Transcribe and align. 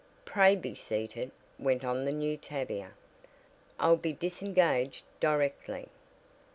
"Pray 0.25 0.55
be 0.55 0.73
seated," 0.73 1.29
went 1.59 1.83
on 1.83 2.05
the 2.05 2.11
new 2.11 2.35
Tavia, 2.35 2.93
"I'll 3.79 3.97
be 3.97 4.13
disengaged 4.13 5.03
directly." 5.19 5.89